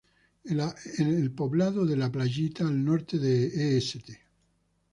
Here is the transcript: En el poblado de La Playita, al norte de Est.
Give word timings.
En 0.45 0.61
el 1.07 1.29
poblado 1.29 1.85
de 1.85 1.95
La 1.95 2.11
Playita, 2.11 2.65
al 2.67 2.83
norte 2.83 3.19
de 3.19 3.75
Est. 3.77 4.09